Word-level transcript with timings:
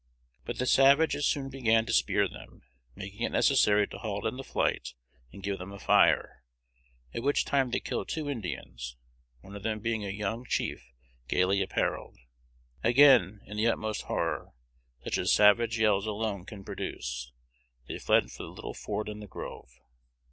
But 0.45 0.57
the 0.57 0.65
savages 0.65 1.27
soon 1.27 1.51
began 1.51 1.85
to 1.85 1.93
spear 1.93 2.27
them, 2.27 2.63
making 2.95 3.21
it 3.21 3.31
necessary 3.31 3.87
to 3.89 3.99
halt 3.99 4.25
in 4.25 4.35
the 4.35 4.43
flight, 4.43 4.95
and 5.31 5.43
give 5.43 5.59
them 5.59 5.71
a 5.71 5.77
fire, 5.77 6.43
at 7.13 7.21
which 7.21 7.45
time 7.45 7.69
they 7.69 7.79
killed 7.79 8.09
two 8.09 8.27
Indians, 8.27 8.97
one 9.41 9.55
of 9.55 9.61
them 9.61 9.79
being 9.79 10.03
a 10.03 10.09
young 10.09 10.43
chief 10.45 10.83
gayly 11.27 11.61
apparelled. 11.61 12.17
Again, 12.83 13.41
in 13.45 13.57
the 13.57 13.67
utmost 13.67 14.05
horror, 14.05 14.55
such 15.03 15.19
as 15.19 15.31
savage 15.35 15.77
yells 15.77 16.07
alone 16.07 16.45
can 16.47 16.63
produce, 16.65 17.31
they 17.87 17.99
fled 17.99 18.31
for 18.31 18.41
the 18.41 18.49
little 18.49 18.73
fort 18.73 19.07
in 19.07 19.19
the 19.19 19.27
grove. 19.27 19.69